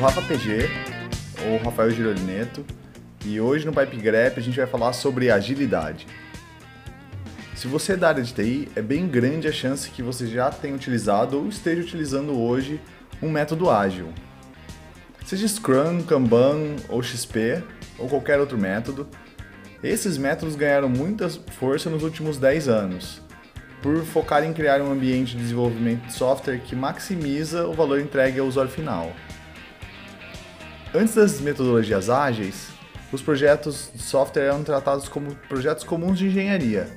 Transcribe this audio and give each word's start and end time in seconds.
Rafa 0.00 0.20
PG, 0.22 0.68
ou 1.46 1.58
Rafael 1.58 1.90
Girolineto, 1.92 2.64
e 3.24 3.40
hoje 3.40 3.64
no 3.64 3.72
Pipe 3.72 3.96
Grep 3.96 4.36
a 4.36 4.42
gente 4.42 4.56
vai 4.56 4.66
falar 4.66 4.92
sobre 4.92 5.30
agilidade. 5.30 6.06
Se 7.54 7.68
você 7.68 7.92
é 7.92 7.96
da 7.96 8.08
área 8.08 8.22
de 8.22 8.34
TI, 8.34 8.68
é 8.74 8.82
bem 8.82 9.06
grande 9.06 9.46
a 9.46 9.52
chance 9.52 9.88
que 9.90 10.02
você 10.02 10.26
já 10.26 10.50
tenha 10.50 10.74
utilizado 10.74 11.38
ou 11.38 11.48
esteja 11.48 11.82
utilizando 11.82 12.38
hoje 12.38 12.80
um 13.22 13.30
método 13.30 13.70
ágil. 13.70 14.12
Seja 15.24 15.46
Scrum, 15.46 16.02
Kanban 16.02 16.76
ou 16.88 17.00
XP, 17.02 17.62
ou 17.96 18.08
qualquer 18.08 18.40
outro 18.40 18.58
método, 18.58 19.08
esses 19.82 20.18
métodos 20.18 20.56
ganharam 20.56 20.88
muita 20.88 21.30
força 21.30 21.88
nos 21.88 22.02
últimos 22.02 22.38
10 22.38 22.68
anos 22.68 23.22
por 23.80 24.04
focar 24.04 24.44
em 24.44 24.52
criar 24.52 24.82
um 24.82 24.92
ambiente 24.92 25.36
de 25.36 25.42
desenvolvimento 25.42 26.06
de 26.06 26.12
software 26.12 26.58
que 26.58 26.76
maximiza 26.76 27.66
o 27.66 27.72
valor 27.72 28.00
entregue 28.00 28.40
ao 28.40 28.46
usuário 28.46 28.70
final. 28.70 29.12
Antes 30.92 31.14
das 31.14 31.40
metodologias 31.40 32.10
ágeis, 32.10 32.68
os 33.12 33.22
projetos 33.22 33.92
de 33.94 34.02
software 34.02 34.46
eram 34.46 34.64
tratados 34.64 35.08
como 35.08 35.36
projetos 35.48 35.84
comuns 35.84 36.18
de 36.18 36.26
engenharia. 36.26 36.88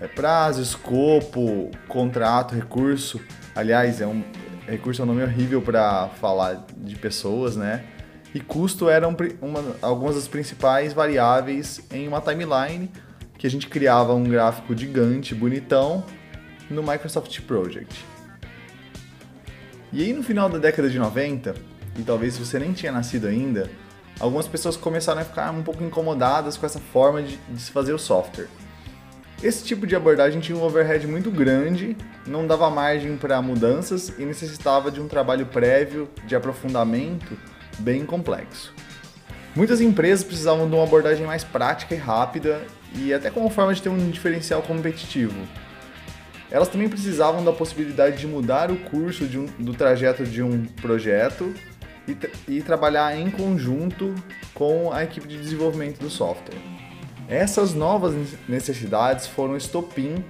É 0.00 0.06
prazo, 0.06 0.62
escopo, 0.62 1.68
contrato, 1.88 2.54
recurso. 2.54 3.20
Aliás, 3.52 4.00
é 4.00 4.06
um 4.06 4.22
recurso 4.64 5.02
é 5.02 5.04
um 5.04 5.08
nome 5.08 5.24
horrível 5.24 5.60
para 5.60 6.08
falar 6.20 6.64
de 6.76 6.94
pessoas, 6.94 7.56
né? 7.56 7.84
E 8.32 8.38
custo 8.38 8.88
eram 8.88 9.16
uma, 9.40 9.76
algumas 9.82 10.14
das 10.14 10.28
principais 10.28 10.92
variáveis 10.92 11.82
em 11.90 12.06
uma 12.06 12.20
timeline 12.20 12.88
que 13.36 13.46
a 13.46 13.50
gente 13.50 13.66
criava 13.66 14.14
um 14.14 14.22
gráfico 14.22 14.76
gigante, 14.76 15.34
bonitão, 15.34 16.04
no 16.70 16.80
Microsoft 16.80 17.40
Project. 17.40 18.04
E 19.92 20.00
aí 20.00 20.12
no 20.12 20.22
final 20.22 20.48
da 20.48 20.58
década 20.58 20.88
de 20.88 20.96
90, 20.96 21.54
e 21.98 22.02
talvez 22.02 22.38
você 22.38 22.58
nem 22.58 22.72
tinha 22.72 22.92
nascido 22.92 23.26
ainda, 23.26 23.70
algumas 24.18 24.46
pessoas 24.46 24.76
começaram 24.76 25.20
a 25.20 25.24
ficar 25.24 25.50
um 25.50 25.62
pouco 25.62 25.82
incomodadas 25.82 26.56
com 26.56 26.66
essa 26.66 26.78
forma 26.78 27.22
de, 27.22 27.36
de 27.36 27.60
se 27.60 27.70
fazer 27.70 27.92
o 27.92 27.98
software. 27.98 28.48
Esse 29.42 29.64
tipo 29.64 29.86
de 29.86 29.96
abordagem 29.96 30.40
tinha 30.40 30.56
um 30.56 30.62
overhead 30.62 31.04
muito 31.06 31.28
grande, 31.30 31.96
não 32.26 32.46
dava 32.46 32.70
margem 32.70 33.16
para 33.16 33.42
mudanças 33.42 34.12
e 34.16 34.24
necessitava 34.24 34.90
de 34.90 35.00
um 35.00 35.08
trabalho 35.08 35.46
prévio 35.46 36.08
de 36.26 36.36
aprofundamento 36.36 37.36
bem 37.80 38.06
complexo. 38.06 38.72
Muitas 39.54 39.80
empresas 39.80 40.24
precisavam 40.24 40.68
de 40.68 40.74
uma 40.74 40.84
abordagem 40.84 41.26
mais 41.26 41.42
prática 41.42 41.94
e 41.94 41.98
rápida 41.98 42.62
e 42.94 43.12
até 43.12 43.30
como 43.30 43.50
forma 43.50 43.74
de 43.74 43.82
ter 43.82 43.88
um 43.88 44.10
diferencial 44.10 44.62
competitivo, 44.62 45.34
elas 46.52 46.68
também 46.68 46.88
precisavam 46.88 47.42
da 47.42 47.52
possibilidade 47.52 48.18
de 48.18 48.26
mudar 48.26 48.70
o 48.70 48.76
curso 48.76 49.24
um, 49.24 49.46
do 49.58 49.74
trajeto 49.74 50.22
de 50.24 50.42
um 50.42 50.66
projeto 50.80 51.52
e, 52.06 52.16
e 52.48 52.62
trabalhar 52.62 53.16
em 53.16 53.30
conjunto 53.30 54.14
com 54.54 54.92
a 54.92 55.04
equipe 55.04 55.26
de 55.26 55.38
desenvolvimento 55.38 55.98
do 55.98 56.10
software. 56.10 56.58
Essas 57.28 57.72
novas 57.72 58.14
necessidades 58.48 59.26
foram 59.26 59.56
estopim 59.56 60.24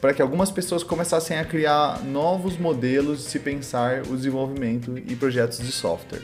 para 0.00 0.14
que 0.14 0.22
algumas 0.22 0.50
pessoas 0.50 0.82
começassem 0.82 1.38
a 1.38 1.44
criar 1.44 2.02
novos 2.02 2.56
modelos 2.56 3.18
de 3.18 3.24
se 3.30 3.38
pensar 3.38 4.02
o 4.08 4.16
desenvolvimento 4.16 4.96
e 4.96 5.14
projetos 5.14 5.58
de 5.58 5.70
software. 5.70 6.22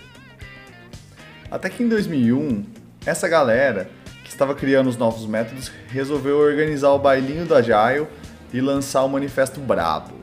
Até 1.51 1.69
que 1.69 1.83
em 1.83 1.89
2001, 1.89 2.65
essa 3.05 3.29
galera 3.29 3.89
que 4.25 4.31
estava 4.31 4.55
criando 4.55 4.89
os 4.89 4.97
novos 4.97 5.27
métodos 5.27 5.71
resolveu 5.89 6.39
organizar 6.39 6.91
o 6.91 6.99
bailinho 6.99 7.47
do 7.47 7.55
Agile 7.55 8.09
e 8.53 8.61
lançar 8.61 9.05
o 9.05 9.09
Manifesto 9.09 9.61
Brabo. 9.61 10.15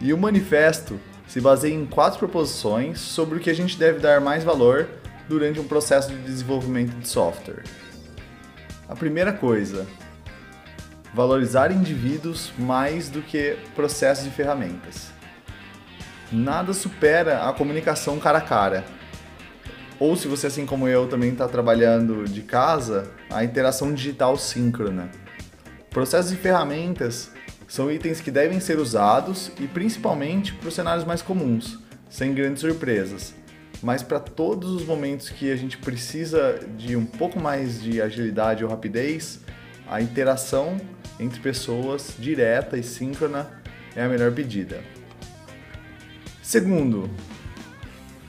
E 0.00 0.12
o 0.12 0.18
manifesto 0.18 0.98
se 1.30 1.40
baseia 1.40 1.72
em 1.72 1.86
quatro 1.86 2.18
proposições 2.18 2.98
sobre 2.98 3.38
o 3.38 3.40
que 3.40 3.48
a 3.48 3.54
gente 3.54 3.78
deve 3.78 4.00
dar 4.00 4.20
mais 4.20 4.42
valor 4.42 4.88
durante 5.28 5.60
um 5.60 5.64
processo 5.64 6.10
de 6.10 6.20
desenvolvimento 6.22 6.90
de 6.96 7.06
software. 7.06 7.62
A 8.88 8.96
primeira 8.96 9.32
coisa, 9.32 9.86
valorizar 11.14 11.70
indivíduos 11.70 12.52
mais 12.58 13.08
do 13.08 13.22
que 13.22 13.56
processos 13.76 14.26
e 14.26 14.30
ferramentas. 14.30 15.12
Nada 16.32 16.72
supera 16.72 17.48
a 17.48 17.52
comunicação 17.52 18.18
cara 18.18 18.38
a 18.38 18.42
cara. 18.42 18.84
Ou 20.00 20.16
se 20.16 20.26
você, 20.26 20.48
assim 20.48 20.66
como 20.66 20.88
eu, 20.88 21.06
também 21.06 21.30
está 21.30 21.46
trabalhando 21.46 22.24
de 22.24 22.42
casa, 22.42 23.08
a 23.30 23.44
interação 23.44 23.94
digital 23.94 24.36
síncrona. 24.36 25.08
Processos 25.90 26.32
e 26.32 26.36
ferramentas 26.36 27.30
são 27.70 27.88
itens 27.88 28.20
que 28.20 28.32
devem 28.32 28.58
ser 28.58 28.80
usados 28.80 29.52
e 29.60 29.68
principalmente 29.68 30.52
para 30.52 30.68
os 30.68 30.74
cenários 30.74 31.04
mais 31.04 31.22
comuns, 31.22 31.78
sem 32.08 32.34
grandes 32.34 32.62
surpresas. 32.62 33.32
Mas 33.80 34.02
para 34.02 34.18
todos 34.18 34.72
os 34.72 34.84
momentos 34.84 35.30
que 35.30 35.52
a 35.52 35.54
gente 35.54 35.78
precisa 35.78 36.58
de 36.76 36.96
um 36.96 37.06
pouco 37.06 37.38
mais 37.38 37.80
de 37.80 38.02
agilidade 38.02 38.64
ou 38.64 38.70
rapidez, 38.70 39.38
a 39.88 40.02
interação 40.02 40.78
entre 41.20 41.38
pessoas 41.38 42.12
direta 42.18 42.76
e 42.76 42.82
síncrona 42.82 43.62
é 43.94 44.02
a 44.02 44.08
melhor 44.08 44.32
pedida. 44.32 44.82
Segundo, 46.42 47.08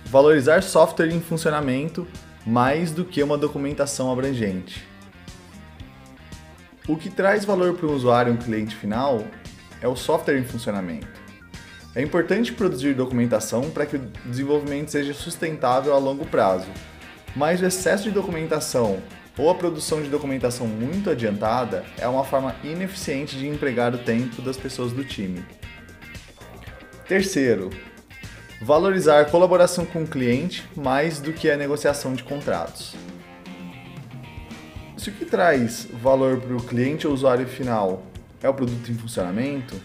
valorizar 0.05 0.61
software 0.61 1.09
em 1.09 1.19
funcionamento 1.19 2.07
mais 2.45 2.91
do 2.91 3.03
que 3.03 3.23
uma 3.23 3.39
documentação 3.39 4.11
abrangente. 4.11 4.90
O 6.91 6.97
que 6.97 7.09
traz 7.09 7.45
valor 7.45 7.73
para 7.73 7.87
o 7.87 7.95
usuário 7.95 8.33
e 8.33 8.35
um 8.35 8.37
cliente 8.37 8.75
final 8.75 9.25
é 9.81 9.87
o 9.87 9.95
software 9.95 10.37
em 10.37 10.43
funcionamento. 10.43 11.07
É 11.95 12.01
importante 12.01 12.51
produzir 12.51 12.93
documentação 12.93 13.69
para 13.69 13.85
que 13.85 13.95
o 13.95 14.11
desenvolvimento 14.25 14.91
seja 14.91 15.13
sustentável 15.13 15.93
a 15.93 15.97
longo 15.97 16.25
prazo, 16.25 16.67
mas 17.33 17.61
o 17.61 17.65
excesso 17.65 18.03
de 18.03 18.11
documentação 18.11 19.01
ou 19.37 19.49
a 19.49 19.55
produção 19.55 20.01
de 20.01 20.09
documentação 20.09 20.67
muito 20.67 21.09
adiantada 21.09 21.85
é 21.97 22.05
uma 22.09 22.25
forma 22.25 22.57
ineficiente 22.61 23.37
de 23.37 23.47
empregar 23.47 23.95
o 23.95 23.99
tempo 23.99 24.41
das 24.41 24.57
pessoas 24.57 24.91
do 24.91 25.05
time. 25.05 25.45
Terceiro, 27.07 27.69
valorizar 28.61 29.21
a 29.21 29.25
colaboração 29.25 29.85
com 29.85 30.03
o 30.03 30.07
cliente 30.07 30.67
mais 30.75 31.21
do 31.21 31.31
que 31.31 31.49
a 31.49 31.55
negociação 31.55 32.13
de 32.13 32.23
contratos. 32.25 32.93
Se 35.01 35.09
o 35.09 35.13
que 35.13 35.25
traz 35.25 35.87
valor 35.91 36.39
para 36.39 36.55
o 36.55 36.61
cliente 36.61 37.07
ou 37.07 37.13
usuário 37.15 37.47
final 37.47 38.03
é 38.39 38.47
o 38.47 38.53
produto 38.53 38.91
em 38.91 38.93
funcionamento, 38.93 39.75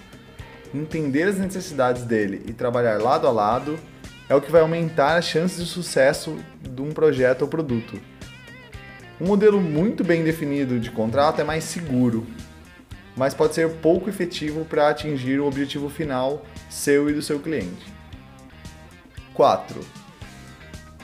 entender 0.74 1.22
as 1.22 1.38
necessidades 1.38 2.02
dele 2.02 2.42
e 2.46 2.52
trabalhar 2.52 3.00
lado 3.00 3.26
a 3.26 3.30
lado 3.30 3.78
é 4.28 4.34
o 4.34 4.42
que 4.42 4.52
vai 4.52 4.60
aumentar 4.60 5.16
as 5.16 5.24
chances 5.24 5.64
de 5.64 5.70
sucesso 5.70 6.36
de 6.60 6.82
um 6.82 6.90
projeto 6.90 7.40
ou 7.40 7.48
produto. 7.48 7.98
Um 9.18 9.28
modelo 9.28 9.58
muito 9.58 10.04
bem 10.04 10.22
definido 10.22 10.78
de 10.78 10.90
contrato 10.90 11.40
é 11.40 11.44
mais 11.44 11.64
seguro, 11.64 12.26
mas 13.16 13.32
pode 13.32 13.54
ser 13.54 13.70
pouco 13.76 14.10
efetivo 14.10 14.66
para 14.66 14.90
atingir 14.90 15.40
o 15.40 15.46
objetivo 15.46 15.88
final 15.88 16.44
seu 16.68 17.08
e 17.08 17.14
do 17.14 17.22
seu 17.22 17.40
cliente. 17.40 17.90
4. 19.32 19.80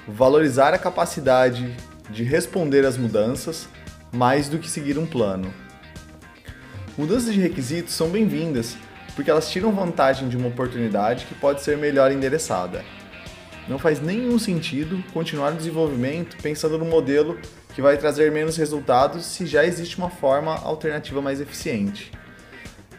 Valorizar 0.06 0.74
a 0.74 0.78
capacidade 0.78 1.74
de 2.10 2.22
responder 2.22 2.84
às 2.84 2.98
mudanças 2.98 3.66
mais 4.12 4.48
do 4.48 4.58
que 4.58 4.68
seguir 4.68 4.98
um 4.98 5.06
plano. 5.06 5.52
Mudanças 6.98 7.32
de 7.32 7.40
requisitos 7.40 7.94
são 7.94 8.10
bem-vindas, 8.10 8.76
porque 9.16 9.30
elas 9.30 9.50
tiram 9.50 9.72
vantagem 9.72 10.28
de 10.28 10.36
uma 10.36 10.48
oportunidade 10.48 11.24
que 11.24 11.34
pode 11.34 11.62
ser 11.62 11.78
melhor 11.78 12.12
endereçada. 12.12 12.84
Não 13.66 13.78
faz 13.78 14.00
nenhum 14.02 14.38
sentido 14.38 15.02
continuar 15.12 15.52
o 15.52 15.56
desenvolvimento 15.56 16.36
pensando 16.42 16.76
no 16.76 16.84
modelo 16.84 17.38
que 17.74 17.80
vai 17.80 17.96
trazer 17.96 18.30
menos 18.30 18.56
resultados 18.56 19.24
se 19.24 19.46
já 19.46 19.64
existe 19.64 19.96
uma 19.96 20.10
forma 20.10 20.54
alternativa 20.56 21.22
mais 21.22 21.40
eficiente. 21.40 22.12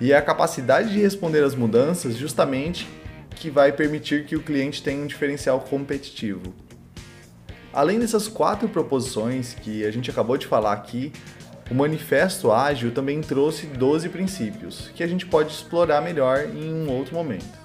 E 0.02 0.12
é 0.12 0.18
a 0.18 0.22
capacidade 0.22 0.92
de 0.92 1.00
responder 1.00 1.44
às 1.44 1.54
mudanças 1.54 2.16
justamente 2.18 2.88
que 3.36 3.52
vai 3.52 3.72
permitir 3.72 4.26
que 4.26 4.36
o 4.36 4.42
cliente 4.42 4.82
tenha 4.82 5.04
um 5.04 5.08
diferencial 5.08 5.60
competitivo. 5.60 6.54
Além 7.74 7.98
dessas 7.98 8.28
quatro 8.28 8.70
proposições 8.70 9.56
que 9.56 9.84
a 9.84 9.90
gente 9.90 10.12
acabou 10.12 10.38
de 10.38 10.46
falar 10.46 10.74
aqui, 10.74 11.12
o 11.72 11.74
Manifesto 11.74 12.52
Ágil 12.52 12.92
também 12.92 13.20
trouxe 13.20 13.66
12 13.66 14.10
princípios, 14.10 14.92
que 14.94 15.04
a 15.04 15.08
gente 15.08 15.26
pode 15.26 15.52
explorar 15.52 16.00
melhor 16.00 16.46
em 16.54 16.72
um 16.72 16.92
outro 16.92 17.16
momento. 17.16 17.64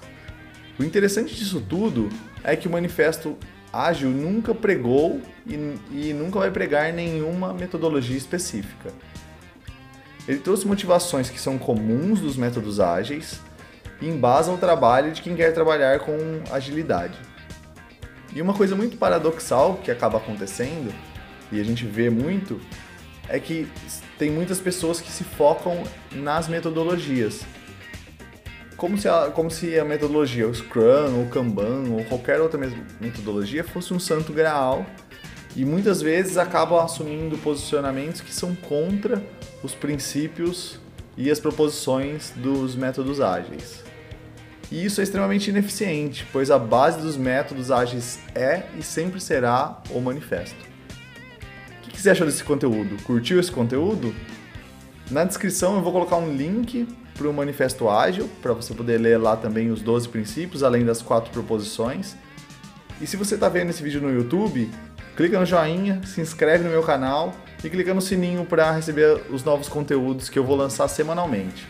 O 0.79 0.83
interessante 0.83 1.35
disso 1.35 1.61
tudo 1.61 2.09
é 2.43 2.55
que 2.55 2.67
o 2.67 2.71
Manifesto 2.71 3.37
Ágil 3.71 4.09
nunca 4.09 4.55
pregou 4.55 5.21
e, 5.45 5.53
e 5.91 6.13
nunca 6.13 6.39
vai 6.39 6.49
pregar 6.49 6.91
nenhuma 6.91 7.53
metodologia 7.53 8.17
específica. 8.17 8.91
Ele 10.27 10.39
trouxe 10.39 10.65
motivações 10.65 11.29
que 11.29 11.39
são 11.39 11.59
comuns 11.59 12.19
dos 12.19 12.35
métodos 12.35 12.79
ágeis 12.79 13.39
e 14.01 14.07
embasam 14.07 14.55
o 14.55 14.57
trabalho 14.57 15.11
de 15.11 15.21
quem 15.21 15.35
quer 15.35 15.53
trabalhar 15.53 15.99
com 15.99 16.17
agilidade. 16.51 17.28
E 18.33 18.41
uma 18.41 18.53
coisa 18.53 18.75
muito 18.75 18.97
paradoxal 18.97 19.77
que 19.83 19.89
acaba 19.89 20.17
acontecendo, 20.17 20.93
e 21.51 21.59
a 21.59 21.63
gente 21.63 21.85
vê 21.85 22.09
muito, 22.09 22.59
é 23.27 23.39
que 23.39 23.67
tem 24.17 24.29
muitas 24.31 24.59
pessoas 24.59 25.01
que 25.01 25.11
se 25.11 25.23
focam 25.23 25.83
nas 26.11 26.47
metodologias. 26.47 27.45
como 28.77 28.97
se 28.97 29.09
a, 29.09 29.29
como 29.29 29.51
se 29.51 29.77
a 29.77 29.83
metodologia, 29.83 30.47
o 30.47 30.53
Scrum, 30.55 31.23
o 31.23 31.29
Kanban 31.29 31.89
ou 31.91 32.03
qualquer 32.05 32.39
outra 32.39 32.59
metodologia 32.99 33.63
fosse 33.63 33.93
um 33.93 33.99
santo 33.99 34.31
graal 34.31 34.85
e 35.55 35.65
muitas 35.65 36.01
vezes 36.01 36.37
acabam 36.37 36.79
assumindo 36.79 37.37
posicionamentos 37.39 38.21
que 38.21 38.33
são 38.33 38.55
contra 38.55 39.21
os 39.61 39.75
princípios 39.75 40.79
e 41.17 41.29
as 41.29 41.39
proposições 41.39 42.31
dos 42.35 42.75
métodos 42.75 43.19
ágeis. 43.19 43.83
E 44.71 44.85
isso 44.85 45.01
é 45.01 45.03
extremamente 45.03 45.49
ineficiente, 45.49 46.27
pois 46.31 46.51
a 46.51 46.59
base 46.59 46.99
dos 46.99 47.17
métodos 47.17 47.71
ágeis 47.71 48.19
é 48.35 48.63
e 48.77 48.83
sempre 48.83 49.19
será 49.19 49.81
o 49.89 49.99
manifesto. 49.99 50.57
O 51.85 51.89
que 51.89 51.99
você 51.99 52.11
achou 52.11 52.27
desse 52.27 52.43
conteúdo? 52.43 53.01
Curtiu 53.03 53.39
esse 53.39 53.51
conteúdo? 53.51 54.13
Na 55.09 55.23
descrição 55.23 55.75
eu 55.75 55.81
vou 55.81 55.91
colocar 55.91 56.17
um 56.17 56.31
link 56.31 56.87
para 57.17 57.27
o 57.27 57.33
Manifesto 57.33 57.89
Ágil, 57.89 58.29
para 58.41 58.53
você 58.53 58.73
poder 58.73 58.97
ler 58.99 59.17
lá 59.17 59.35
também 59.35 59.71
os 59.71 59.81
12 59.81 60.07
princípios, 60.07 60.63
além 60.63 60.85
das 60.85 61.01
quatro 61.01 61.31
proposições. 61.31 62.15
E 63.01 63.07
se 63.07 63.17
você 63.17 63.35
está 63.35 63.49
vendo 63.49 63.71
esse 63.71 63.81
vídeo 63.81 63.99
no 63.99 64.13
YouTube, 64.13 64.69
clica 65.17 65.39
no 65.39 65.45
joinha, 65.45 65.99
se 66.05 66.21
inscreve 66.21 66.63
no 66.63 66.69
meu 66.69 66.83
canal 66.83 67.33
e 67.63 67.69
clica 67.69 67.93
no 67.93 68.01
sininho 68.01 68.45
para 68.45 68.71
receber 68.71 69.23
os 69.31 69.43
novos 69.43 69.67
conteúdos 69.67 70.29
que 70.29 70.37
eu 70.37 70.43
vou 70.43 70.55
lançar 70.55 70.87
semanalmente. 70.87 71.67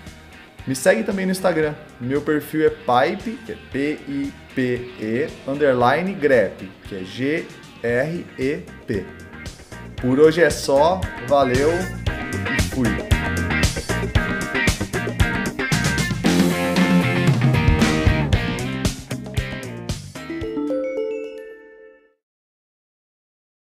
Me 0.69 0.75
segue 0.75 1.01
também 1.01 1.25
no 1.25 1.31
Instagram. 1.31 1.73
Meu 1.99 2.21
perfil 2.21 2.67
é 2.67 2.69
pipe, 2.69 3.39
é 3.51 3.55
P-I-P-E, 3.71 5.27
underline 5.47 6.13
grep, 6.13 6.71
que 6.87 6.95
é 6.95 7.03
G-R-E-P. 7.03 9.05
Por 9.99 10.19
hoje 10.19 10.43
é 10.43 10.51
só, 10.51 11.01
valeu 11.27 11.71
e 11.71 12.61
fui! 12.61 13.08